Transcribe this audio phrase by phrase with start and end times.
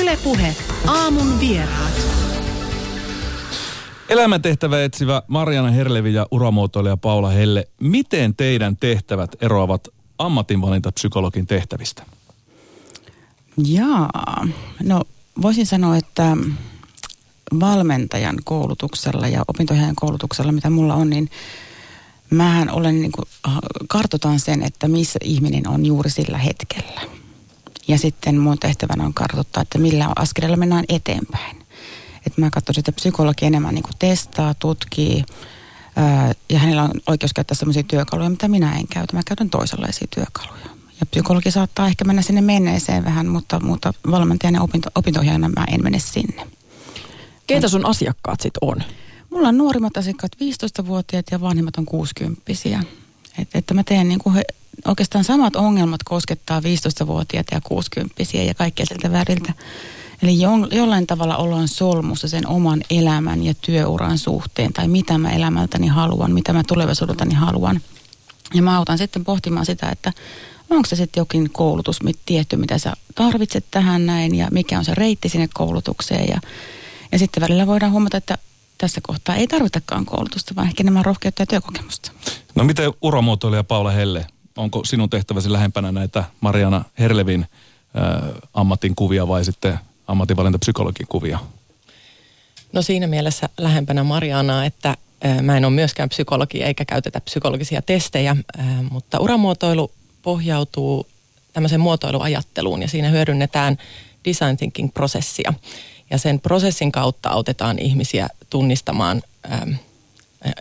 [0.00, 2.06] Ylepuhe aamun vieraat.
[4.08, 7.68] Elämäntehtävä etsivä Mariana Herlevi ja uramuotoilija Paula Helle.
[7.80, 9.88] Miten teidän tehtävät eroavat
[10.18, 12.02] ammatinvalintapsykologin tehtävistä?
[13.66, 14.46] Jaa,
[14.82, 15.02] no
[15.42, 16.36] voisin sanoa, että
[17.60, 21.30] valmentajan koulutuksella ja opintojen koulutuksella, mitä mulla on, niin
[22.30, 23.28] mähän olen niin kuin,
[23.88, 27.23] kartoitan sen, että missä ihminen on juuri sillä hetkellä.
[27.88, 31.56] Ja sitten mun tehtävänä on kartoittaa, että millä askeleella mennään eteenpäin.
[32.26, 35.24] Että mä katson että psykologi enemmän niin kuin testaa, tutkii,
[35.96, 39.16] ää, ja hänellä on oikeus käyttää sellaisia työkaluja, mitä minä en käytä.
[39.16, 40.66] Mä käytän toisenlaisia työkaluja.
[41.00, 45.64] Ja psykologi saattaa ehkä mennä sinne menneeseen vähän, mutta, mutta valmentajana ja opinto, opintohjana mä
[45.70, 46.46] en mene sinne.
[47.46, 48.82] Keitä sun asiakkaat sit on?
[49.30, 52.42] Mulla on nuorimmat asiakkaat 15-vuotiaat ja vanhimmat on 60
[53.38, 54.44] Et, että mä teen niin kuin he,
[54.88, 59.52] oikeastaan samat ongelmat koskettaa 15-vuotiaita ja 60 ja kaikkea siltä väriltä.
[60.22, 65.30] Eli jo, jollain tavalla ollaan solmussa sen oman elämän ja työuran suhteen, tai mitä mä
[65.30, 67.80] elämältäni haluan, mitä mä tulevaisuudeltani haluan.
[68.54, 70.12] Ja mä autan sitten pohtimaan sitä, että
[70.70, 74.84] onko se sitten jokin koulutus mit, tietty, mitä sä tarvitset tähän näin, ja mikä on
[74.84, 76.28] se reitti sinne koulutukseen.
[76.28, 76.40] Ja,
[77.12, 78.38] ja sitten välillä voidaan huomata, että
[78.78, 82.12] tässä kohtaa ei tarvitakaan koulutusta, vaan ehkä enemmän rohkeutta ja työkokemusta.
[82.54, 84.26] No miten uramuotoilija Paula Helle,
[84.56, 87.46] onko sinun tehtäväsi lähempänä näitä Mariana Herlevin
[87.96, 91.38] äh, ammatin kuvia vai sitten ammatinvalintapsykologin kuvia?
[92.72, 94.96] No siinä mielessä lähempänä Marianaa, että
[95.42, 98.36] mä en ole myöskään psykologi eikä käytetä psykologisia testejä,
[98.90, 99.90] mutta uramuotoilu
[100.22, 101.06] pohjautuu
[101.52, 103.78] tämmöiseen muotoiluajatteluun ja siinä hyödynnetään
[104.24, 105.54] design thinking-prosessia.
[106.10, 109.22] Ja sen prosessin kautta autetaan ihmisiä tunnistamaan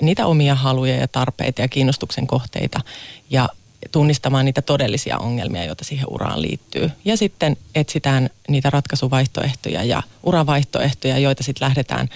[0.02, 2.82] niitä omia haluja ja tarpeita ja kiinnostuksen kohteita
[3.30, 3.50] ja
[3.92, 6.92] tunnistamaan niitä todellisia ongelmia, joita siihen uraan liittyy.
[7.06, 12.10] Ja sitten etsitään niitä ratkaisuvaihtoehtoja ja uravaihtoehtoja, joita sitten lähdetään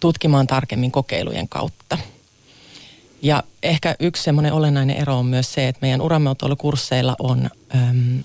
[0.00, 1.98] tutkimaan tarkemmin kokeilujen kautta.
[3.22, 8.24] Ja ehkä yksi semmoinen olennainen ero on myös se, että meidän uramuotoilukursseilla on äm,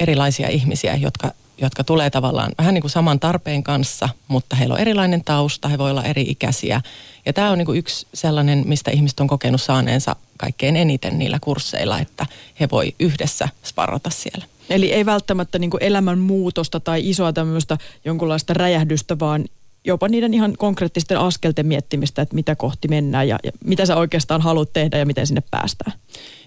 [0.00, 4.80] erilaisia ihmisiä, jotka, jotka tulee tavallaan vähän niin kuin saman tarpeen kanssa, mutta heillä on
[4.80, 6.80] erilainen tausta, he voi olla eri ikäisiä.
[7.26, 11.38] Ja tämä on niin kuin yksi sellainen, mistä ihmiset on kokenut saaneensa kaikkein eniten niillä
[11.40, 12.26] kursseilla, että
[12.60, 14.44] he voi yhdessä sparrata siellä.
[14.70, 19.44] Eli ei välttämättä niin elämän muutosta tai isoa tämmöistä jonkunlaista räjähdystä, vaan
[19.84, 24.40] jopa niiden ihan konkreettisten askelten miettimistä, että mitä kohti mennään ja, ja mitä sä oikeastaan
[24.40, 25.92] haluat tehdä ja miten sinne päästään.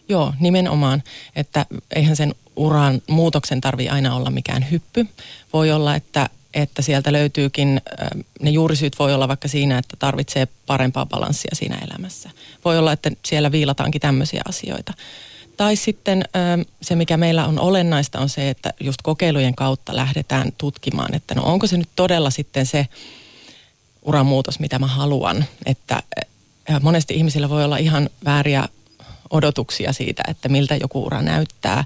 [0.10, 1.04] Joo, nimenomaan,
[1.36, 1.66] että
[1.96, 5.08] eihän sen uran muutoksen tarvi aina olla mikään hyppy.
[5.54, 7.82] Voi olla, että, että sieltä löytyykin,
[8.42, 12.30] ne juurisyyt voi olla vaikka siinä, että tarvitsee parempaa balanssia siinä elämässä.
[12.66, 14.94] Voi olla, että siellä viilataankin tämmöisiä asioita.
[15.58, 16.26] Tai sitten
[16.82, 21.44] se, mikä meillä on olennaista, on se, että just kokeilujen kautta lähdetään tutkimaan, että no
[21.44, 22.88] onko se nyt todella sitten se
[24.02, 25.46] uramuutos, mitä mä haluan.
[25.66, 26.04] Että
[26.82, 28.70] monesti ihmisillä voi olla ihan vääriä
[29.30, 31.84] odotuksia siitä, että miltä joku ura näyttää.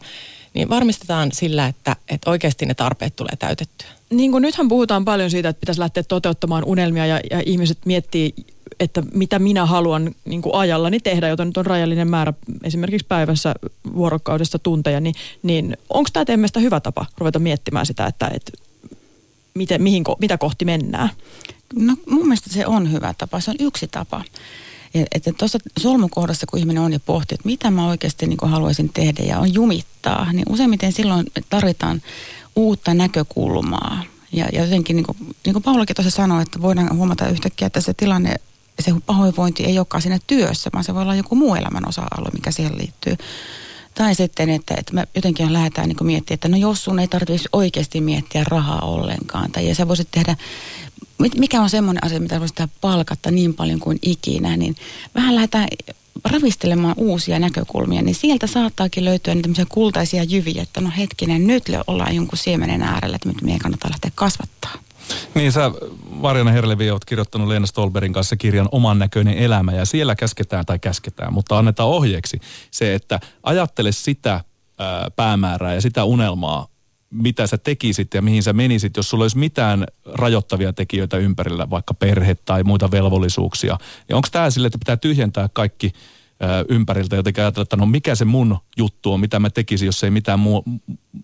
[0.55, 3.87] Niin varmistetaan sillä, että, että oikeasti ne tarpeet tulee täytettyä.
[4.09, 8.33] Niin kuin nythän puhutaan paljon siitä, että pitäisi lähteä toteuttamaan unelmia ja, ja ihmiset miettii,
[8.79, 12.33] että mitä minä haluan niin kuin ajallani tehdä, joten nyt on rajallinen määrä
[12.63, 13.55] esimerkiksi päivässä
[13.95, 18.51] vuorokaudessa tunteja, niin, niin onko tämä teidän mielestä hyvä tapa ruveta miettimään sitä, että, että
[19.53, 21.09] miten, mihin, mitä kohti mennään?
[21.75, 24.23] No mun mielestä se on hyvä tapa, se on yksi tapa.
[25.11, 29.23] Että tuossa solmukohdassa, kun ihminen on ja pohtii, että mitä mä oikeasti niin haluaisin tehdä
[29.23, 32.01] ja on jumittaa, niin useimmiten silloin tarvitaan
[32.55, 34.03] uutta näkökulmaa.
[34.31, 37.81] Ja, ja jotenkin, niin kuin, niin kuin Paulakin tuossa sanoi, että voidaan huomata yhtäkkiä, että
[37.81, 38.35] se tilanne,
[38.79, 42.51] se pahoinvointi ei olekaan siinä työssä, vaan se voi olla joku muu elämän osa-alue, mikä
[42.51, 43.15] siihen liittyy.
[43.93, 47.49] Tai sitten, että, että me jotenkin lähdetään niin miettimään, että no jos sun ei tarvitsisi
[47.51, 50.35] oikeasti miettiä rahaa ollenkaan, tai ja sä voisit tehdä
[51.37, 54.75] mikä on semmoinen asia, mitä voisi tehdä palkatta niin paljon kuin ikinä, niin
[55.15, 55.67] vähän lähdetään
[56.23, 62.15] ravistelemaan uusia näkökulmia, niin sieltä saattaakin löytyä niitä kultaisia jyviä, että no hetkinen, nyt ollaan
[62.15, 64.71] jonkun siemenen äärellä, että nyt meidän kannattaa lähteä kasvattaa.
[65.35, 65.71] Niin sä,
[66.09, 70.79] Marjana Herlevi, oot kirjoittanut Leena Stolberin kanssa kirjan Oman näköinen elämä ja siellä käsketään tai
[70.79, 72.39] käsketään, mutta annetaan ohjeeksi
[72.71, 74.43] se, että ajattele sitä
[74.79, 76.67] ää, päämäärää ja sitä unelmaa
[77.21, 81.93] mitä sä tekisit ja mihin sä menisit, jos sulla olisi mitään rajoittavia tekijöitä ympärillä, vaikka
[81.93, 83.77] perhe tai muita velvollisuuksia.
[84.09, 85.91] Ja onko tämä sille, että pitää tyhjentää kaikki
[86.69, 90.11] ympäriltä jotenkin ajatella, että no mikä se mun juttu on, mitä mä tekisin, jos ei
[90.11, 90.63] mitään muu,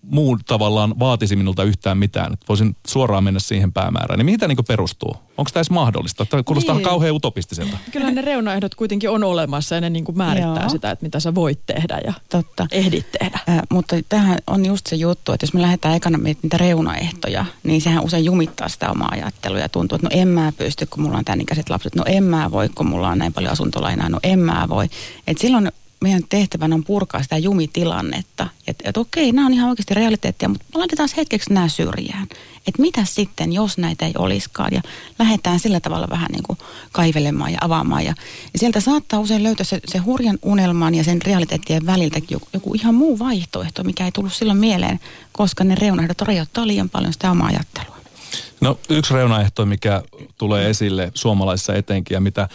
[0.02, 4.18] muu tavallaan vaatisi minulta yhtään mitään, että voisin suoraan mennä siihen päämäärään.
[4.18, 5.16] Niin mihin tämä niin perustuu?
[5.38, 6.26] Onko tämä edes mahdollista?
[6.26, 6.84] Tämä kuulostaa niin.
[6.84, 7.76] kauhean utopistiselta.
[7.92, 10.68] Kyllä ne reunaehdot kuitenkin on olemassa ja ne niin kuin määrittää Joo.
[10.68, 12.66] sitä, että mitä sä voit tehdä ja Totta.
[12.70, 13.38] ehdit tehdä.
[13.48, 17.80] Äh, mutta tähän on just se juttu, että jos me lähdetään ekana niitä reunaehtoja, niin
[17.80, 21.18] sehän usein jumittaa sitä omaa ajattelua ja tuntuu, että no en mä pysty, kun mulla
[21.18, 21.94] on tämän ikäiset lapset.
[21.94, 24.08] No en mä voi, kun mulla on näin paljon asuntolainaa.
[24.08, 24.88] No en mä voi.
[25.26, 28.48] Et silloin meidän tehtävänä on purkaa sitä jumitilannetta.
[28.66, 32.26] Että et okei, nämä on ihan oikeasti realiteettia, mutta laitetaan hetkeksi nämä syrjään.
[32.66, 34.72] Että mitä sitten, jos näitä ei olisikaan.
[34.72, 34.82] Ja
[35.18, 36.58] lähdetään sillä tavalla vähän niin kuin
[36.92, 38.04] kaivelemaan ja avaamaan.
[38.04, 38.14] Ja,
[38.52, 42.74] ja sieltä saattaa usein löytää se, se hurjan unelman ja sen realiteettien väliltä joku, joku
[42.74, 45.00] ihan muu vaihtoehto, mikä ei tullut silloin mieleen,
[45.32, 47.91] koska ne reunaehdot rajoittaa liian paljon sitä omaa ajattelua.
[48.60, 50.02] No yksi reunaehto, mikä
[50.38, 52.48] tulee esille suomalaisissa etenkin ja mitä äh,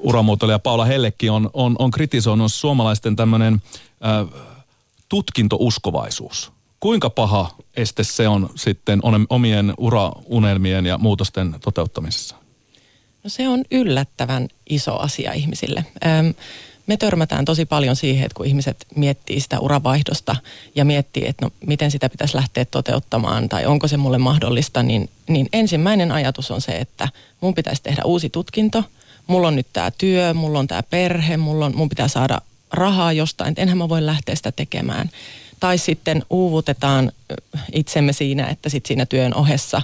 [0.00, 3.62] uramuotoilija Paula Hellekin on, on, on kritisoinut suomalaisten tämmöinen
[4.04, 4.40] äh,
[5.08, 6.52] tutkintouskovaisuus.
[6.80, 9.00] Kuinka paha este se on sitten
[9.30, 12.36] omien uraunelmien ja muutosten toteuttamisessa?
[13.24, 15.84] No se on yllättävän iso asia ihmisille.
[16.06, 16.26] Ähm,
[16.88, 20.36] me törmätään tosi paljon siihen, että kun ihmiset miettii sitä uravaihdosta
[20.74, 25.10] ja miettii, että no, miten sitä pitäisi lähteä toteuttamaan tai onko se mulle mahdollista, niin,
[25.28, 27.08] niin ensimmäinen ajatus on se, että
[27.40, 28.84] mun pitäisi tehdä uusi tutkinto.
[29.26, 32.40] Mulla on nyt tämä työ, mulla on tämä perhe, mulla on, mun pitää saada
[32.72, 35.10] rahaa jostain, että enhän mä voi lähteä sitä tekemään.
[35.60, 37.12] Tai sitten uuvutetaan
[37.72, 39.82] itsemme siinä, että sit siinä työn ohessa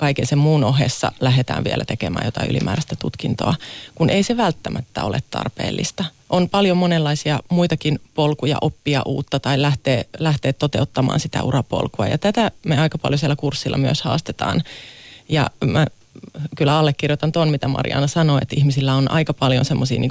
[0.00, 3.54] kaiken sen muun ohessa lähdetään vielä tekemään jotain ylimääräistä tutkintoa,
[3.94, 6.04] kun ei se välttämättä ole tarpeellista.
[6.30, 12.06] On paljon monenlaisia muitakin polkuja oppia uutta tai lähteä, lähteä toteuttamaan sitä urapolkua.
[12.06, 14.62] Ja tätä me aika paljon siellä kurssilla myös haastetaan.
[15.28, 15.86] Ja mä
[16.56, 20.10] kyllä allekirjoitan ton, mitä Mariana sanoi, että ihmisillä on aika paljon semmoisia niin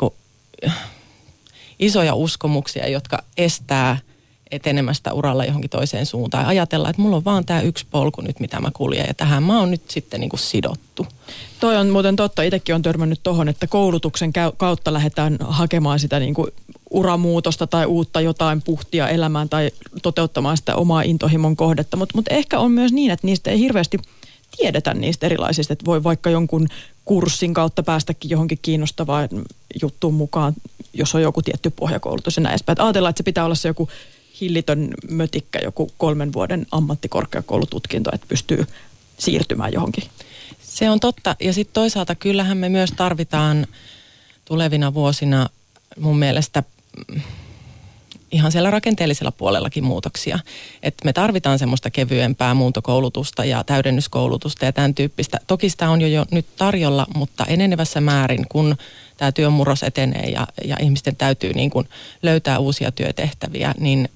[1.79, 3.97] isoja uskomuksia, jotka estää–
[4.51, 6.45] etenemästä uralla johonkin toiseen suuntaan.
[6.45, 9.59] Ajatella, että mulla on vaan tämä yksi polku nyt, mitä mä kuljen ja tähän mä
[9.59, 11.07] oon nyt sitten niin kuin sidottu.
[11.59, 12.43] Toi on muuten totta.
[12.43, 16.51] Itsekin on törmännyt tuohon, että koulutuksen kautta lähdetään hakemaan sitä niin kuin
[16.89, 21.97] uramuutosta tai uutta jotain puhtia elämään tai toteuttamaan sitä omaa intohimon kohdetta.
[21.97, 23.97] Mutta mut ehkä on myös niin, että niistä ei hirveästi
[24.57, 26.67] tiedetä niistä erilaisista, että voi vaikka jonkun
[27.05, 29.29] kurssin kautta päästäkin johonkin kiinnostavaan
[29.81, 30.53] juttuun mukaan,
[30.93, 32.81] jos on joku tietty pohjakoulutus ja näin edespäin.
[32.81, 33.89] Ajatellaan, että se pitää olla se joku
[34.41, 38.67] hillitön mötikkä joku kolmen vuoden ammattikorkeakoulututkinto, että pystyy
[39.17, 40.03] siirtymään johonkin.
[40.61, 41.35] Se on totta.
[41.39, 43.67] Ja sitten toisaalta kyllähän me myös tarvitaan
[44.45, 45.49] tulevina vuosina
[45.99, 46.63] mun mielestä
[48.31, 50.39] ihan siellä rakenteellisella puolellakin muutoksia.
[50.83, 55.39] että me tarvitaan semmoista kevyempää muuntokoulutusta ja täydennyskoulutusta ja tämän tyyppistä.
[55.47, 58.75] Toki sitä on jo, jo nyt tarjolla, mutta enenevässä määrin, kun
[59.17, 61.89] tämä työmurros etenee ja, ja ihmisten täytyy niin kuin
[62.23, 64.09] löytää uusia työtehtäviä, niin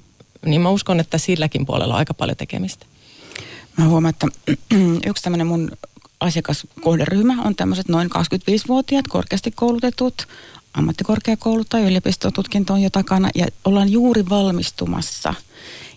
[0.46, 2.86] niin mä uskon, että silläkin puolella on aika paljon tekemistä.
[3.78, 4.28] Mä huomaan, että
[5.10, 5.72] yksi tämmöinen mun
[6.20, 10.28] asiakaskohderyhmä on tämmöiset noin 25-vuotiaat korkeasti koulutetut
[10.74, 15.34] ammattikorkeakoulut tai yliopistotutkinto on jo takana ja ollaan juuri valmistumassa.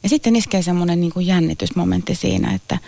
[0.03, 2.79] Ja sitten iskee semmoinen niin kuin jännitysmomentti siinä, että,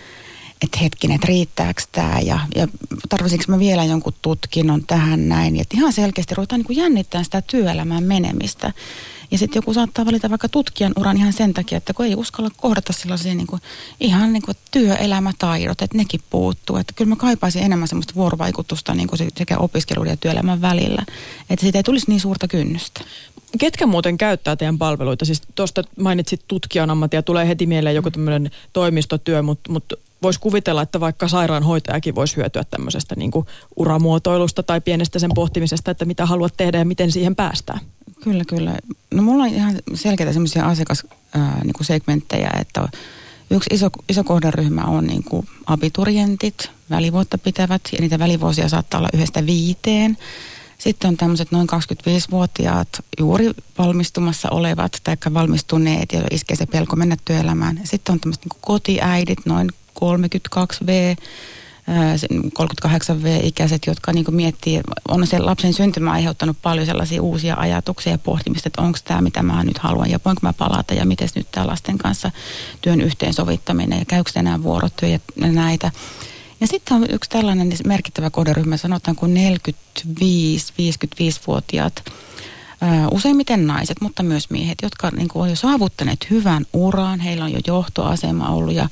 [0.62, 2.68] että hetkinen, että riittääkö tämä ja, ja
[3.08, 5.56] tarvitsinko mä vielä jonkun tutkinnon tähän näin.
[5.56, 8.72] Ja ihan selkeästi ruvetaan niin jännittämään sitä työelämään menemistä.
[9.30, 12.50] Ja sitten joku saattaa valita vaikka tutkijan uran ihan sen takia, että kun ei uskalla
[12.56, 13.62] kohdata sellaisia niin kuin,
[14.00, 16.76] ihan niin kuin työelämätaidot, että nekin puuttuu.
[16.76, 21.02] Että kyllä mä kaipaisin enemmän semmoista vuorovaikutusta niin kuin sekä opiskeluiden ja työelämän välillä.
[21.50, 23.00] Että siitä ei tulisi niin suurta kynnystä.
[23.58, 25.24] Ketkä muuten käyttää teidän palveluita?
[25.24, 30.82] Siis tuosta mainitsit tutkijan ammattia, tulee heti mieleen joku tämmöinen toimistotyö, mutta, mutta voisi kuvitella,
[30.82, 36.26] että vaikka sairaanhoitajakin voisi hyötyä tämmöisestä niin kuin uramuotoilusta tai pienestä sen pohtimisesta, että mitä
[36.26, 37.80] haluat tehdä ja miten siihen päästään.
[38.24, 38.78] Kyllä, kyllä.
[39.18, 42.88] No mulla on ihan selkeitä semmoisia asiakassegmenttejä, niin että
[43.50, 49.08] yksi iso, iso kohderyhmä on niin kuin abiturientit, välivuotta pitävät, ja niitä välivuosia saattaa olla
[49.12, 50.18] yhdestä viiteen.
[50.78, 57.16] Sitten on tämmöiset noin 25-vuotiaat juuri valmistumassa olevat tai valmistuneet, ja iskee se pelko mennä
[57.24, 57.80] työelämään.
[57.84, 59.68] Sitten on tämmöiset niin kotiäidit, noin
[60.04, 61.22] 32V,
[62.58, 68.68] 38V-ikäiset, jotka niin miettii, on se lapsen syntymä aiheuttanut paljon sellaisia uusia ajatuksia ja pohtimista,
[68.68, 71.66] että onko tämä, mitä mä nyt haluan ja voinko mä palata ja miten nyt tämä
[71.66, 72.30] lasten kanssa
[72.80, 75.90] työn yhteensovittaminen ja käykö enää vuorotyö ja näitä.
[76.60, 82.12] Ja sitten on yksi tällainen merkittävä kohderyhmä, sanotaan kuin 45-55-vuotiaat
[83.10, 87.52] useimmiten naiset, mutta myös miehet, jotka niin kuin, on jo saavuttaneet hyvän uran, heillä on
[87.52, 88.88] jo johtoasema ollut ja,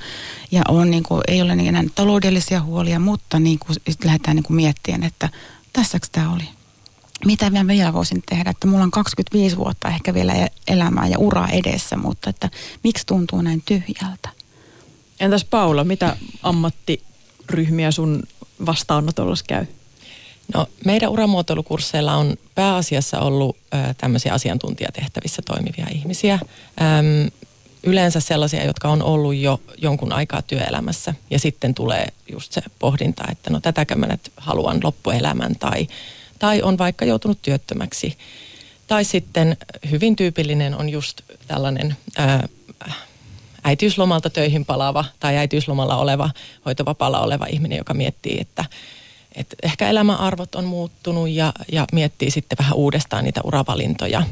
[0.51, 4.57] ja on, niin kuin, ei ole enää taloudellisia huolia, mutta niin kuin, lähdetään niin kuin
[4.57, 5.29] miettimään, että
[5.73, 6.49] tässäkö tämä oli.
[7.25, 11.19] Mitä mä vielä voisin tehdä, että mulla on 25 vuotta ehkä vielä e-, elämää ja
[11.19, 12.51] uraa edessä, mutta että
[12.85, 14.29] miksi tuntuu näin tyhjältä.
[15.21, 18.23] Entäs Paula, mitä ammattiryhmiä sun
[18.67, 19.67] vastaanotolla käy?
[20.55, 26.39] No, meidän uramuotoilukursseilla on pääasiassa ollut ö, tämmöisiä asiantuntijatehtävissä toimivia ihmisiä.
[26.81, 27.31] Öm,
[27.83, 33.25] yleensä sellaisia, jotka on ollut jo jonkun aikaa työelämässä ja sitten tulee just se pohdinta,
[33.33, 35.89] että no tätäkö mä nyt haluan loppuelämän tai,
[36.39, 38.19] tai on vaikka joutunut työttömäksi.
[38.87, 39.57] Tai sitten
[39.91, 42.49] hyvin tyypillinen on just tällainen ää,
[43.65, 46.31] äitiyslomalta töihin palaava tai äitiyslomalla oleva,
[46.65, 48.65] hoitovapaalla oleva ihminen, joka miettii, että,
[49.37, 54.23] että ehkä elämän arvot on muuttunut ja, ja miettii sitten vähän uudestaan niitä uravalintoja.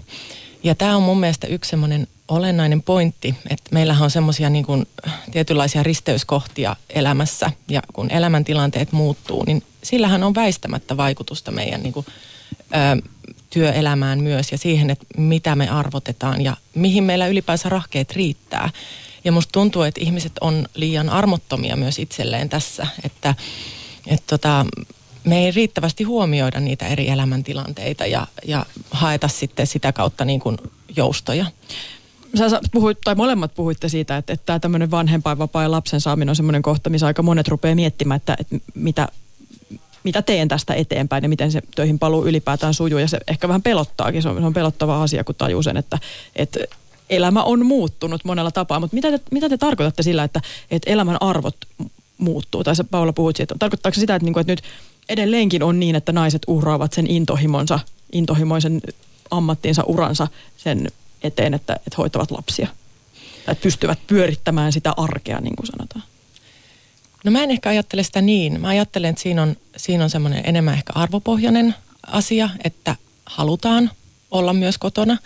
[0.62, 4.86] Ja tämä on mun mielestä yksi semmoinen olennainen pointti, että meillähän on semmoisia niin kuin
[5.30, 12.06] tietynlaisia risteyskohtia elämässä ja kun elämäntilanteet muuttuu, niin sillähän on väistämättä vaikutusta meidän niin kuin,
[12.60, 13.02] ö,
[13.50, 18.70] työelämään myös ja siihen, että mitä me arvotetaan ja mihin meillä ylipäänsä rahkeet riittää.
[19.24, 23.34] Ja musta tuntuu, että ihmiset on liian armottomia myös itselleen tässä, että,
[24.06, 24.66] että tota,
[25.24, 30.56] me ei riittävästi huomioida niitä eri elämäntilanteita ja, ja haeta sitten sitä kautta niin kuin
[30.96, 31.46] joustoja.
[32.34, 36.36] Sä puhuit, tai molemmat puhuitte siitä, että, että tämä tämmöinen vanhempainvapaa ja lapsen saaminen on
[36.36, 39.08] semmoinen kohta, missä aika monet rupeaa miettimään, että, että mitä,
[40.04, 42.98] mitä teen tästä eteenpäin ja miten se töihin paluu ylipäätään sujuu.
[42.98, 45.98] Ja se ehkä vähän pelottaakin, se on, se on pelottava asia, kun tajuu sen, että,
[46.36, 46.60] että
[47.10, 48.80] elämä on muuttunut monella tapaa.
[48.80, 51.56] Mutta mitä te, mitä te tarkoitatte sillä, että, että elämän arvot
[52.18, 52.64] muuttuu?
[52.64, 54.62] Tai sä Paula puhuit siitä, tarkoittaako sitä, että, niin kuin, että nyt
[55.08, 57.78] edelleenkin on niin, että naiset uhraavat sen intohimonsa,
[58.12, 58.80] intohimoisen
[59.30, 60.88] ammattiinsa, uransa sen
[61.22, 62.68] eteen, että, että hoitavat lapsia.
[63.46, 66.04] Tai pystyvät pyörittämään sitä arkea, niin kuin sanotaan.
[67.24, 68.60] No mä en ehkä ajattele sitä niin.
[68.60, 71.74] Mä ajattelen, että siinä on, siinä on semmoinen enemmän ehkä arvopohjainen
[72.06, 73.90] asia, että halutaan
[74.30, 75.18] olla myös kotona.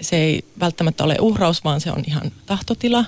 [0.00, 3.04] Se ei välttämättä ole uhraus, vaan se on ihan tahtotila.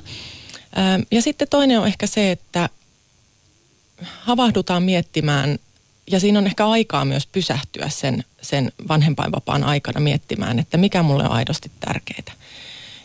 [1.11, 2.69] Ja sitten toinen on ehkä se, että
[4.21, 5.59] havahdutaan miettimään
[6.11, 11.25] ja siinä on ehkä aikaa myös pysähtyä sen, sen vanhempainvapaan aikana miettimään, että mikä mulle
[11.25, 12.37] on aidosti tärkeää.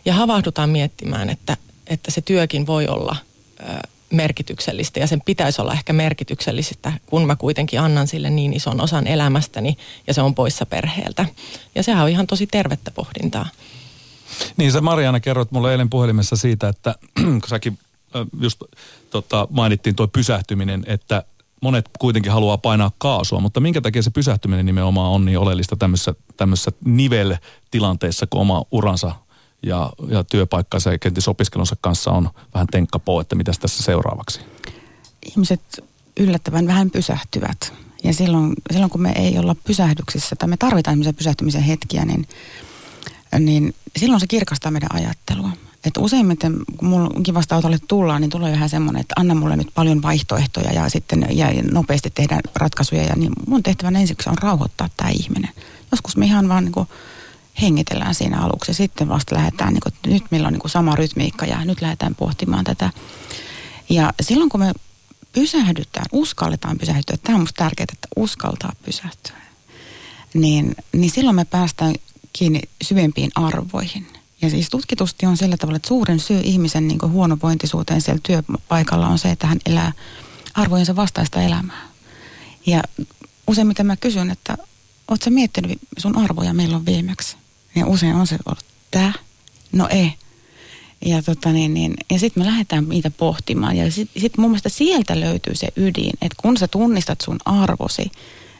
[0.04, 3.16] Ja havahdutaan miettimään, että, että se työkin voi olla
[3.60, 3.64] ö,
[4.10, 9.06] merkityksellistä ja sen pitäisi olla ehkä merkityksellistä, kun mä kuitenkin annan sille niin ison osan
[9.06, 11.26] elämästäni ja se on poissa perheeltä.
[11.74, 13.48] Ja sehän on ihan tosi tervettä pohdintaa.
[14.56, 17.78] Niin sä Mariana kerroit mulle eilen puhelimessa siitä, että kun säkin
[18.40, 18.62] just
[19.10, 21.24] tota, mainittiin tuo pysähtyminen, että
[21.62, 26.14] monet kuitenkin haluaa painaa kaasua, mutta minkä takia se pysähtyminen nimenomaan on niin oleellista tämmöisessä,
[26.36, 29.14] tämmöisessä nivel-tilanteessa, kun oma uransa
[29.62, 34.40] ja, ja työpaikkansa ja kenties opiskelunsa kanssa on vähän tenkkapoo, että mitäs tässä seuraavaksi?
[35.30, 35.84] Ihmiset
[36.16, 37.72] yllättävän vähän pysähtyvät.
[38.04, 42.28] Ja silloin, silloin kun me ei olla pysähdyksissä tai me tarvitaan pysähtymisen hetkiä, niin,
[43.38, 45.50] niin silloin se kirkastaa meidän ajattelua.
[45.88, 50.02] Että useimmiten, kun mulla vastaanotolle tullaan, niin tulee vähän semmoinen, että anna mulle nyt paljon
[50.02, 53.02] vaihtoehtoja ja sitten ja nopeasti tehdään ratkaisuja.
[53.02, 55.50] Ja niin mun tehtävän ensiksi on rauhoittaa tämä ihminen.
[55.92, 56.88] Joskus me ihan vaan niin kuin
[57.62, 60.70] hengitellään siinä aluksi ja sitten vasta lähdetään, niin kuin, että nyt meillä on niin kuin
[60.70, 62.90] sama rytmiikka ja nyt lähdetään pohtimaan tätä.
[63.88, 64.72] Ja silloin kun me
[65.32, 69.36] pysähdytään, uskalletaan pysähtyä, tämä on musta tärkeää, että uskaltaa pysähtyä,
[70.34, 71.94] niin, niin silloin me päästään
[72.32, 74.06] kiinni syvempiin arvoihin–
[74.42, 79.18] ja siis tutkitusti on sillä tavalla, että suurin syy ihmisen niin huonovointisuuteen siellä työpaikalla on
[79.18, 79.92] se, että hän elää
[80.54, 81.88] arvojensa vastaista elämää.
[82.66, 82.82] Ja
[83.46, 84.58] useimmiten mä kysyn, että
[85.08, 87.36] ootko sä miettinyt sun arvoja milloin viimeksi?
[87.74, 89.12] Ja usein on se ollut, tää?
[89.72, 90.12] No ei.
[91.04, 93.76] Ja, tota niin, niin, ja sitten me lähdetään niitä pohtimaan.
[93.76, 98.10] Ja sitten sit mun mielestä sieltä löytyy se ydin, että kun sä tunnistat sun arvosi,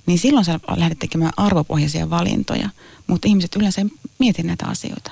[0.07, 2.71] niin silloin sä lähdet tekemään arvopohjaisia valintoja.
[3.07, 5.11] Mutta ihmiset yleensä ei mieti näitä asioita.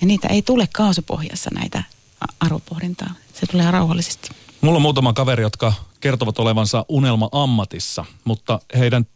[0.00, 1.82] Ja niitä ei tule kaasupohjassa näitä
[2.40, 3.10] arvopohdintaa.
[3.34, 4.28] Se tulee rauhallisesti.
[4.60, 9.06] Mulla on muutama kaveri, jotka kertovat olevansa unelma-ammatissa, mutta heidän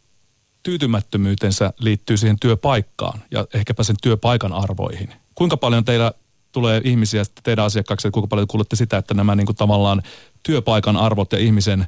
[0.63, 5.09] tyytymättömyytensä liittyy siihen työpaikkaan ja ehkäpä sen työpaikan arvoihin.
[5.35, 6.11] Kuinka paljon teillä
[6.51, 10.01] tulee ihmisiä teidän asiakkaaksi, kuinka paljon kuulette sitä, että nämä niin kuin tavallaan
[10.43, 11.87] työpaikan arvot ja ihmisen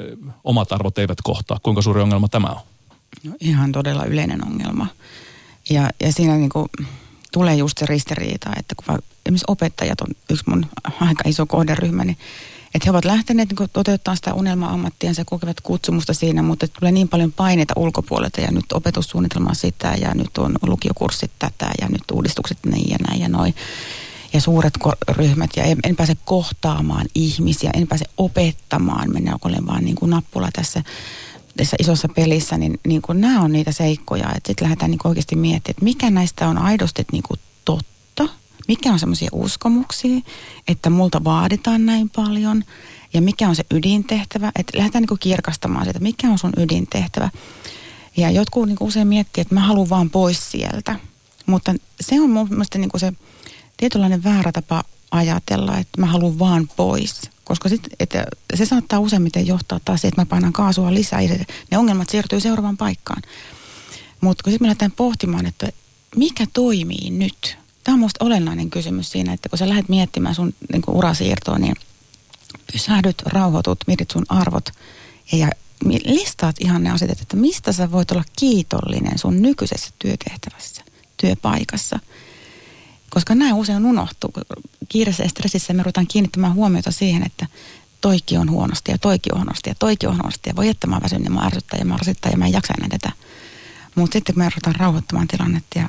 [0.00, 1.58] ö, omat arvot eivät kohtaa?
[1.62, 2.60] Kuinka suuri ongelma tämä on?
[3.24, 4.86] No, ihan todella yleinen ongelma.
[5.70, 6.68] Ja, ja siinä niin kuin
[7.34, 10.66] tulee just se ristiriita, että kun esimerkiksi opettajat on yksi mun
[11.00, 12.18] aika iso kohderyhmä, niin
[12.74, 17.08] että he ovat lähteneet niin toteuttamaan sitä unelma-ammattia, ja kokevat kutsumusta siinä, mutta tulee niin
[17.08, 22.58] paljon paineita ulkopuolelta ja nyt opetussuunnitelma sitä ja nyt on lukiokurssit tätä ja nyt uudistukset
[22.66, 23.54] niin ja näin ja noin.
[24.32, 24.74] Ja suuret
[25.08, 30.10] ryhmät ja en, en pääse kohtaamaan ihmisiä, en pääse opettamaan, mennään olen vaan niin kuin
[30.10, 30.82] nappula tässä
[31.56, 35.36] tässä isossa pelissä, niin, niin kuin nämä on niitä seikkoja, että sitten lähdetään niin oikeasti
[35.36, 38.28] miettimään, että mikä näistä on aidosti niin kuin totta,
[38.68, 40.20] mikä on semmoisia uskomuksia,
[40.68, 42.64] että multa vaaditaan näin paljon
[43.14, 47.30] ja mikä on se ydintehtävä, että lähdetään niin kirkastamaan sitä, mikä on sun ydintehtävä.
[48.16, 50.96] Ja jotkut niin usein miettii, että mä haluan vaan pois sieltä,
[51.46, 53.12] mutta se on mun mielestä niin se
[53.76, 57.33] tietynlainen väärä tapa ajatella, että mä haluan vaan pois.
[57.44, 61.44] Koska sit, että se saattaa useimmiten johtaa taas siihen, että mä painan kaasua lisää ja
[61.70, 63.22] ne ongelmat siirtyy seuraavaan paikkaan.
[64.20, 65.68] Mutta kun sitten me lähdetään pohtimaan, että
[66.16, 67.56] mikä toimii nyt?
[67.84, 71.76] Tämä on minusta olennainen kysymys siinä, että kun sä lähdet miettimään sun niin urasiirtoa, niin
[72.72, 74.70] pysähdyt, rauhoitut, mietit sun arvot
[75.32, 75.50] ja, ja
[76.04, 80.82] listaat ihan ne asiat, että mistä sä voit olla kiitollinen sun nykyisessä työtehtävässä,
[81.16, 81.98] työpaikassa–
[83.14, 84.30] koska nämä usein unohtuu.
[84.88, 87.46] Kiireessä ja stressissä me ruvetaan kiinnittämään huomiota siihen, että
[88.00, 90.50] toiki on huonosti ja toiki on huonosti ja toiki on huonosti.
[90.50, 92.74] Ja voi että mä väsyn ja mä ärsyttää ja mä rasittaa ja mä en jaksa
[92.78, 93.12] enää tätä.
[93.94, 95.88] Mutta sitten kun me ruvetaan rauhoittamaan tilannetta ja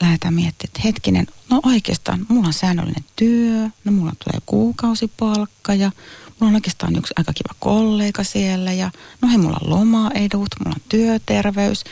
[0.00, 5.92] lähdetään miettimään, että hetkinen, no oikeastaan mulla on säännöllinen työ, no mulla tulee kuukausipalkka ja
[6.28, 8.90] mulla on oikeastaan yksi aika kiva kollega siellä ja
[9.22, 11.84] no hei, mulla on lomaedut, mulla on työterveys.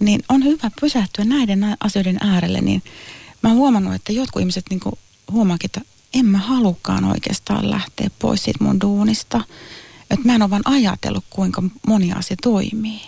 [0.00, 2.82] Niin on hyvä pysähtyä näiden asioiden äärelle, niin
[3.42, 4.80] mä oon huomannut, että jotkut ihmiset niin
[5.32, 5.80] huomaakin, että
[6.14, 9.40] en mä halukkaan oikeastaan lähteä pois siitä mun duunista.
[10.10, 13.00] Että mä en ole vaan ajatellut, kuinka moni asia toimii.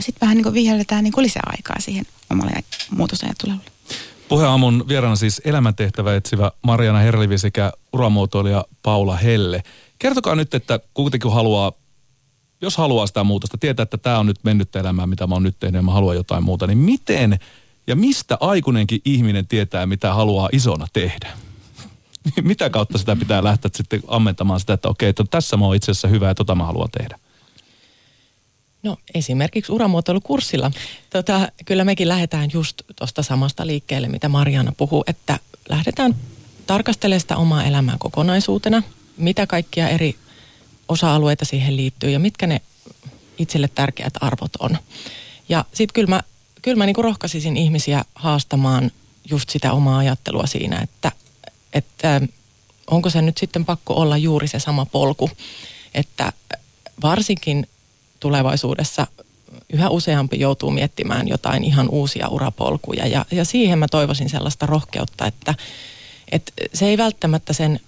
[0.00, 3.60] Sitten vähän niin vihelletään niin lisää aikaa siihen omalle muutosajattelulle.
[4.28, 9.62] Puheaamun vieraana siis elämäntehtävä etsivä Mariana Herlivi sekä uramuotoilija Paula Helle.
[9.98, 11.72] Kertokaa nyt, että kuitenkin haluaa,
[12.60, 15.56] jos haluaa sitä muutosta, tietää, että tämä on nyt mennyt elämää, mitä mä oon nyt
[15.60, 17.38] tehnyt ja mä haluan jotain muuta, niin miten–
[17.86, 21.28] ja mistä aikuinenkin ihminen tietää, mitä haluaa isona tehdä?
[22.42, 25.90] mitä kautta sitä pitää lähteä sitten ammentamaan sitä, että okei, että tässä mä oon itse
[25.90, 27.18] asiassa hyvä ja tota mä haluan tehdä?
[28.82, 30.70] No esimerkiksi uramuotoilukurssilla.
[31.10, 35.38] Tota, kyllä mekin lähdetään just tuosta samasta liikkeelle, mitä Mariana puhuu, että
[35.68, 36.16] lähdetään
[36.66, 38.82] tarkastelemaan sitä omaa elämää kokonaisuutena,
[39.16, 40.16] mitä kaikkia eri
[40.88, 42.60] osa-alueita siihen liittyy ja mitkä ne
[43.38, 44.78] itselle tärkeät arvot on.
[45.48, 46.22] Ja sitten kyllä mä
[46.66, 48.90] kyllä mä niin kuin rohkaisisin ihmisiä haastamaan
[49.30, 51.12] just sitä omaa ajattelua siinä, että,
[51.72, 52.20] että
[52.90, 55.30] onko se nyt sitten pakko olla juuri se sama polku,
[55.94, 56.32] että
[57.02, 57.68] varsinkin
[58.20, 59.06] tulevaisuudessa
[59.72, 63.06] yhä useampi joutuu miettimään jotain ihan uusia urapolkuja.
[63.06, 65.54] Ja, ja siihen mä toivoisin sellaista rohkeutta, että,
[66.32, 67.80] että se ei välttämättä sen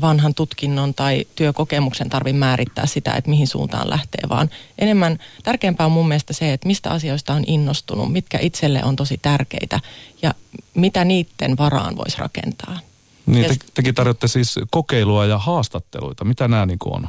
[0.00, 5.92] vanhan tutkinnon tai työkokemuksen tarvi määrittää sitä, että mihin suuntaan lähtee, vaan enemmän tärkeämpää on
[5.92, 9.80] mun mielestä se, että mistä asioista on innostunut, mitkä itselle on tosi tärkeitä
[10.22, 10.34] ja
[10.74, 12.78] mitä niiden varaan voisi rakentaa.
[13.26, 16.24] Niin, te, tekin tarjotte siis kokeilua ja haastatteluita.
[16.24, 17.08] Mitä nämä niin on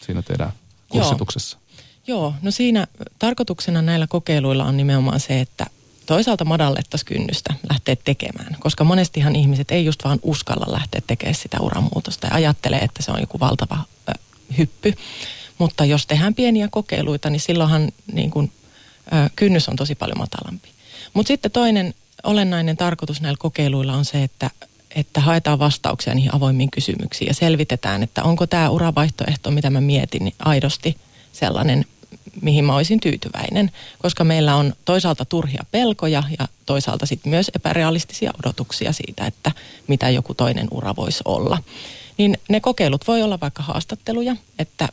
[0.00, 0.52] siinä teidän
[0.88, 1.58] kurssituksessa?
[1.58, 1.64] Joo.
[2.06, 2.86] Joo, no siinä
[3.18, 5.66] tarkoituksena näillä kokeiluilla on nimenomaan se, että
[6.06, 11.56] toisaalta madallettaisiin kynnystä lähteä tekemään, koska monestihan ihmiset ei just vaan uskalla lähteä tekemään sitä
[11.60, 14.12] uramuutosta ja ajattelee, että se on joku valtava ö,
[14.58, 14.94] hyppy.
[15.58, 18.50] Mutta jos tehdään pieniä kokeiluita, niin silloinhan niin kun,
[19.06, 20.68] ö, kynnys on tosi paljon matalampi.
[21.14, 24.50] Mutta sitten toinen olennainen tarkoitus näillä kokeiluilla on se, että,
[24.94, 30.24] että haetaan vastauksia niihin avoimiin kysymyksiin ja selvitetään, että onko tämä uravaihtoehto, mitä mä mietin,
[30.24, 30.96] niin aidosti
[31.32, 31.84] sellainen,
[32.42, 38.32] mihin mä olisin tyytyväinen, koska meillä on toisaalta turhia pelkoja ja toisaalta sitten myös epärealistisia
[38.44, 39.52] odotuksia siitä, että
[39.86, 41.58] mitä joku toinen ura voisi olla.
[42.18, 44.88] Niin ne kokeilut voi olla vaikka haastatteluja, että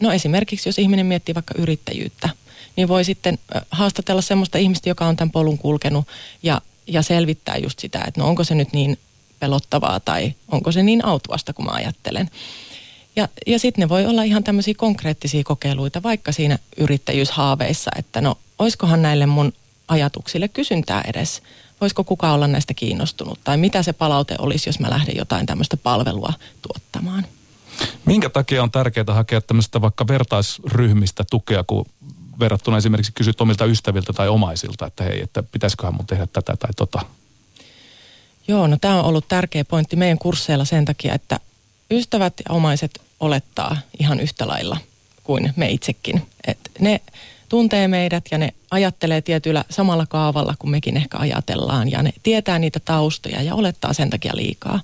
[0.00, 2.28] no esimerkiksi jos ihminen miettii vaikka yrittäjyyttä,
[2.76, 3.38] niin voi sitten
[3.70, 6.06] haastatella semmoista ihmistä, joka on tämän polun kulkenut
[6.42, 8.98] ja, ja selvittää just sitä, että no onko se nyt niin
[9.40, 12.30] pelottavaa tai onko se niin autuasta kuin mä ajattelen.
[13.16, 18.38] Ja, ja sitten ne voi olla ihan tämmöisiä konkreettisia kokeiluita, vaikka siinä yrittäjyyshaaveissa, että no
[18.58, 19.52] oiskohan näille mun
[19.88, 21.42] ajatuksille kysyntää edes.
[21.80, 25.76] Voisiko kuka olla näistä kiinnostunut tai mitä se palaute olisi, jos mä lähden jotain tämmöistä
[25.76, 27.26] palvelua tuottamaan.
[28.04, 31.86] Minkä takia on tärkeää hakea tämmöistä vaikka vertaisryhmistä tukea, kun
[32.40, 36.70] verrattuna esimerkiksi kysyt omilta ystäviltä tai omaisilta, että hei, että pitäisiköhän mun tehdä tätä tai
[36.76, 37.00] tota?
[38.48, 41.40] Joo, no tämä on ollut tärkeä pointti meidän kursseilla sen takia, että
[41.90, 44.76] ystävät ja omaiset olettaa ihan yhtä lailla
[45.24, 46.22] kuin me itsekin.
[46.46, 47.00] Et ne
[47.48, 52.58] tuntee meidät ja ne ajattelee tietyllä samalla kaavalla kuin mekin ehkä ajatellaan ja ne tietää
[52.58, 54.80] niitä taustoja ja olettaa sen takia liikaa.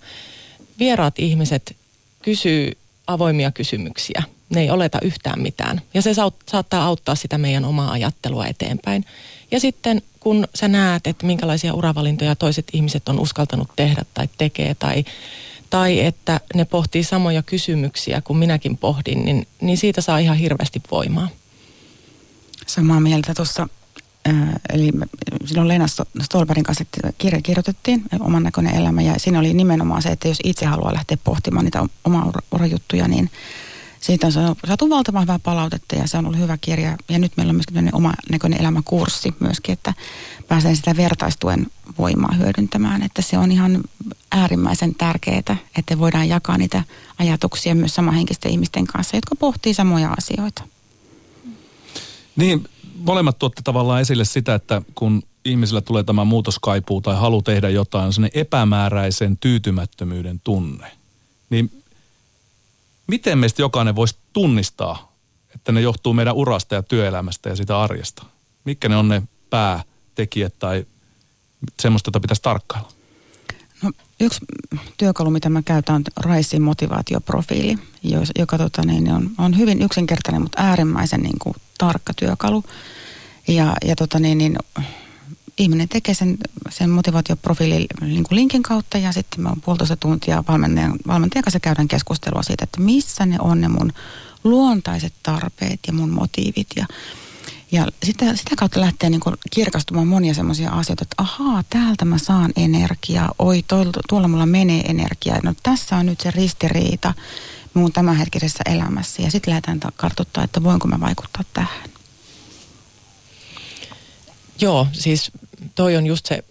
[0.79, 1.77] Vieraat ihmiset
[2.23, 2.73] kysyy
[3.07, 4.23] avoimia kysymyksiä.
[4.51, 6.15] Ne ei oleta yhtään mitään ja se
[6.51, 9.05] saattaa auttaa sitä meidän omaa ajattelua eteenpäin.
[9.51, 14.75] Ja sitten kun sä näet, että minkälaisia uravalintoja toiset ihmiset on uskaltanut tehdä tai tekee
[14.75, 15.05] tai
[15.71, 20.83] tai että ne pohtii samoja kysymyksiä kuin minäkin pohdin, niin, niin siitä saa ihan hirveästi
[20.91, 21.29] voimaa.
[22.67, 23.69] Samaa mieltä tuossa
[24.69, 24.91] Eli
[25.45, 25.87] silloin Leena
[26.23, 26.85] Stolberin kanssa
[27.19, 31.17] kirja kirjoitettiin, oman näköinen elämä, ja siinä oli nimenomaan se, että jos itse haluaa lähteä
[31.25, 33.31] pohtimaan niitä omaa urajuttuja, niin
[34.01, 34.33] siitä on
[34.67, 36.97] saatu valtavan hyvää palautetta ja se on ollut hyvä kirja.
[37.09, 39.95] Ja nyt meillä on myöskin oma näköinen elämäkurssi myöskin, että
[40.49, 41.67] pääsee sitä vertaistuen
[41.99, 43.03] voimaa hyödyntämään.
[43.03, 43.81] Että se on ihan
[44.33, 46.85] äärimmäisen tärkeää, että voidaan jakaa niitä
[47.19, 50.63] ajatuksia myös samanhenkisten ihmisten kanssa, jotka pohtii samoja asioita.
[52.37, 57.69] Niin, molemmat tuotte tavallaan esille sitä, että kun ihmisillä tulee tämä muutoskaipuu tai halu tehdä
[57.69, 60.93] jotain, on epämääräisen tyytymättömyyden tunne.
[61.51, 61.80] Niin
[63.11, 65.13] miten meistä jokainen voisi tunnistaa,
[65.55, 68.23] että ne johtuu meidän urasta ja työelämästä ja sitä arjesta?
[68.65, 70.87] Mitkä ne on ne päätekijät tai
[71.81, 72.89] semmoista, jota pitäisi tarkkailla?
[73.83, 74.41] No, yksi
[74.97, 77.79] työkalu, mitä mä käytän, on Raisin motivaatioprofiili,
[78.39, 82.65] joka tota, niin, on, on hyvin yksinkertainen, mutta äärimmäisen niin kuin, tarkka työkalu.
[83.49, 84.57] Ja, ja tota, niin, niin,
[85.61, 86.39] ihminen tekee sen,
[86.71, 91.89] sen motivaatioprofiilin niin linkin kautta ja sitten me on puolitoista tuntia valmentajan, valmentajan kanssa käydään
[91.89, 93.93] keskustelua siitä, että missä ne on ne mun
[94.45, 96.87] luontaiset tarpeet ja mun motiivit ja
[97.73, 99.21] ja sitä, sitä kautta lähtee niin
[99.51, 104.81] kirkastumaan monia semmoisia asioita, että ahaa, täältä mä saan energiaa, oi, tuolla, tuolla mulla menee
[104.81, 105.39] energiaa.
[105.43, 107.15] No tässä on nyt se ristiriita
[107.75, 109.23] mun tämänhetkisessä elämässä.
[109.23, 111.91] Ja sitten lähdetään kartoittaa, että voinko mä vaikuttaa tähän.
[114.61, 115.33] Joo, siis
[115.75, 116.45] toi on just se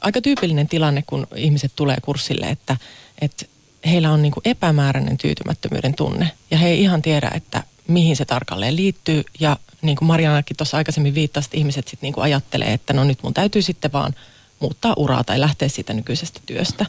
[0.00, 2.76] aika tyypillinen tilanne, kun ihmiset tulee kurssille, että,
[3.20, 3.46] että
[3.86, 6.30] heillä on niin kuin epämääräinen tyytymättömyyden tunne.
[6.50, 9.24] Ja he ei ihan tiedä, että mihin se tarkalleen liittyy.
[9.40, 13.22] Ja niin kuin Marianakin tuossa aikaisemmin viittasi, että ihmiset sitten niin ajattelee, että no nyt
[13.22, 14.14] mun täytyy sitten vaan
[14.60, 16.86] muuttaa uraa tai lähteä siitä nykyisestä työstä.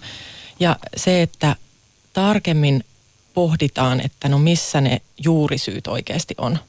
[0.59, 1.55] Ja se, että
[2.13, 2.83] tarkemmin
[3.33, 6.59] pohditaan, että no missä ne juurisyyt oikeasti on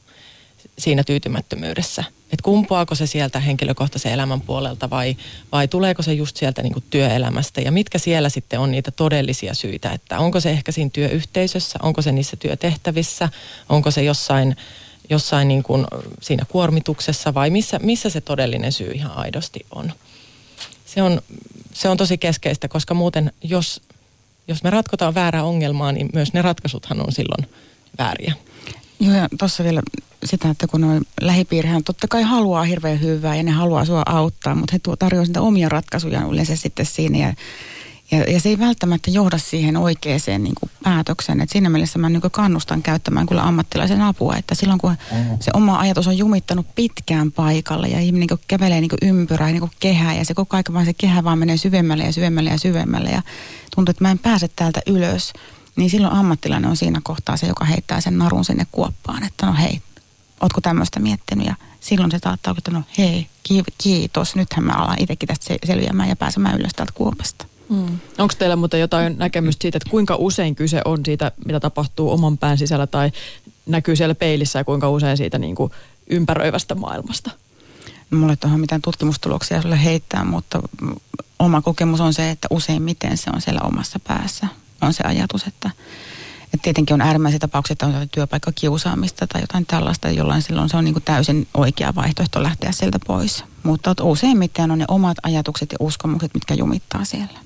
[0.78, 2.04] siinä tyytymättömyydessä.
[2.32, 5.16] Että kumpuaako se sieltä henkilökohtaisen elämän puolelta vai,
[5.52, 9.90] vai tuleeko se just sieltä niin työelämästä ja mitkä siellä sitten on niitä todellisia syitä,
[9.90, 13.28] että onko se ehkä siinä työyhteisössä, onko se niissä työtehtävissä,
[13.68, 14.56] onko se jossain,
[15.10, 15.86] jossain niin kuin
[16.20, 19.92] siinä kuormituksessa vai missä, missä se todellinen syy ihan aidosti on.
[20.86, 21.22] Se on,
[21.72, 23.80] se on tosi keskeistä, koska muuten jos,
[24.48, 27.50] jos me ratkotaan väärää ongelmaa, niin myös ne ratkaisuthan on silloin
[27.98, 28.34] vääriä.
[29.00, 29.82] Joo, ja tuossa vielä
[30.24, 34.54] sitä, että kun noin lähipiirihän totta kai haluaa hirveän hyvää ja ne haluaa sua auttaa,
[34.54, 37.34] mutta he tarjoavat sitä omia ratkaisuja yleensä sitten siinä ja,
[38.10, 41.40] ja, ja se ei välttämättä johda siihen oikeaan niin kuin päätökseen.
[41.40, 45.36] Et siinä mielessä mä niin kuin kannustan käyttämään kyllä ammattilaisen apua, että silloin kun mm.
[45.40, 50.14] se oma ajatus on jumittanut pitkään paikalle ja ihminen niin kävelee niin ympyrää niin kehää
[50.14, 53.22] ja se koko ajan vaan se kehä vaan menee syvemmälle ja syvemmälle ja syvemmälle ja
[53.74, 55.32] tuntuu, että mä en pääse täältä ylös–
[55.78, 59.54] niin silloin ammattilainen on siinä kohtaa se, joka heittää sen narun sinne kuoppaan, että no
[59.54, 59.82] hei,
[60.40, 63.26] ootko tämmöistä miettinyt ja silloin se saattaa että no hei,
[63.78, 67.46] kiitos, nythän mä alan itsekin tästä selviämään ja pääsemään ylös täältä kuopasta.
[67.68, 67.98] Mm.
[68.18, 72.38] Onko teillä muuten jotain näkemystä siitä, että kuinka usein kyse on siitä, mitä tapahtuu oman
[72.38, 73.10] pään sisällä tai
[73.66, 75.72] näkyy siellä peilissä ja kuinka usein siitä niin kuin
[76.06, 77.30] ympäröivästä maailmasta?
[78.10, 80.60] No, mulle tuohon mitään tutkimustuloksia sulle heittää, mutta
[81.38, 84.46] oma kokemus on se, että useimmiten se on siellä omassa päässä
[84.80, 85.70] on se ajatus, että,
[86.44, 90.84] että tietenkin on äärimmäisiä tapauksia, että on työpaikkakiusaamista tai jotain tällaista, jollain silloin se on
[90.84, 93.44] niin kuin täysin oikea vaihtoehto lähteä sieltä pois.
[93.62, 97.38] Mutta useimmiten on ne omat ajatukset ja uskomukset, mitkä jumittaa siellä.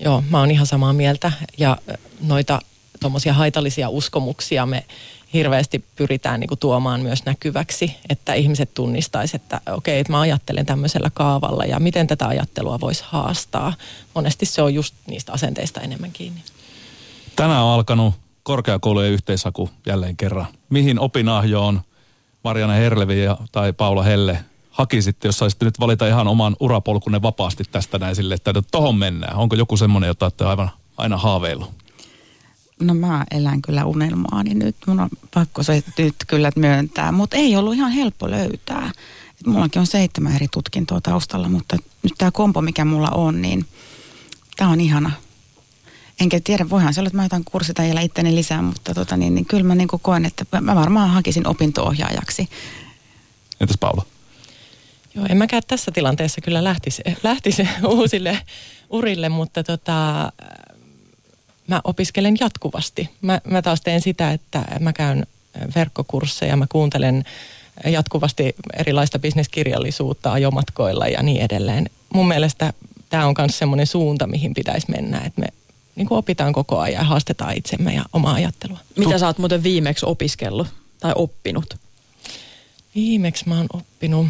[0.00, 1.78] Joo, mä oon ihan samaa mieltä ja
[2.20, 2.58] noita
[3.00, 4.84] tuommoisia haitallisia uskomuksia me
[5.34, 10.66] hirveästi pyritään niin kuin tuomaan myös näkyväksi, että ihmiset tunnistaisivat, että okei, että mä ajattelen
[10.66, 13.74] tämmöisellä kaavalla ja miten tätä ajattelua voisi haastaa.
[14.14, 16.42] Monesti se on just niistä asenteista enemmän kiinni.
[17.36, 20.46] Tänään on alkanut korkeakoulujen yhteishaku jälleen kerran.
[20.70, 21.80] Mihin opinahjoon
[22.44, 27.64] Mariana Herlevi ja, tai Paula Helle hakisitte, jos saisitte nyt valita ihan oman urapolkunne vapaasti
[27.72, 29.36] tästä näin sille, että tohon mennään.
[29.36, 31.81] Onko joku semmoinen, jota olette aivan aina haaveillut?
[32.82, 34.76] No mä elän kyllä unelmaani nyt.
[34.86, 38.90] Mun on pakko se nyt kyllä myöntää, mutta ei ollut ihan helppo löytää.
[39.40, 43.66] Et mullakin on seitsemän eri tutkintoa taustalla, mutta nyt tämä kompo, mikä mulla on, niin
[44.56, 45.10] tämä on ihana.
[46.20, 49.34] Enkä tiedä, voihan se olla, että mä jotain kurssita jäljellä itteni lisää, mutta tota niin,
[49.34, 52.48] niin kyllä mä niin koen, että mä varmaan hakisin opinto-ohjaajaksi.
[53.60, 54.06] Entäs Paula?
[55.14, 58.38] Joo, en mäkään tässä tilanteessa kyllä lähtisi, lähtisi uusille
[58.90, 60.32] urille, mutta tota,
[61.72, 63.10] mä opiskelen jatkuvasti.
[63.22, 65.26] Mä, mä taas teen sitä, että mä käyn
[65.74, 67.24] verkkokursseja, mä kuuntelen
[67.84, 71.90] jatkuvasti erilaista bisneskirjallisuutta ajomatkoilla ja niin edelleen.
[72.14, 72.72] Mun mielestä
[73.10, 75.46] tämä on myös semmoinen suunta, mihin pitäisi mennä, että me
[75.96, 78.78] niin kuin opitaan koko ajan ja haastetaan itsemme ja omaa ajattelua.
[78.96, 80.68] Mitä sä oot muuten viimeksi opiskellut
[81.00, 81.76] tai oppinut?
[82.94, 84.26] Viimeksi mä oon oppinut,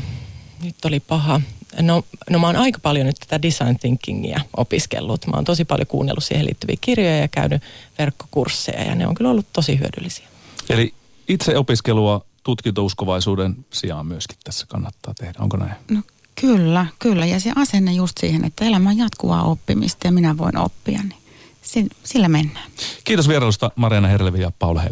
[0.64, 1.40] nyt oli paha.
[1.80, 5.26] No, no mä oon aika paljon nyt tätä design thinkingia opiskellut.
[5.26, 7.62] Mä oon tosi paljon kuunnellut siihen liittyviä kirjoja ja käynyt
[7.98, 10.26] verkkokursseja ja ne on kyllä ollut tosi hyödyllisiä.
[10.68, 10.94] Eli
[11.28, 15.72] itse opiskelua tutkintouskovaisuuden sijaan myöskin tässä kannattaa tehdä, onko näin?
[15.90, 16.02] No
[16.40, 17.26] kyllä, kyllä.
[17.26, 21.90] Ja se asenne just siihen, että elämä on jatkuvaa oppimista ja minä voin oppia, niin
[22.04, 22.70] sillä mennään.
[23.04, 24.90] Kiitos vierailusta Mariana Herlevi ja Paula Helle.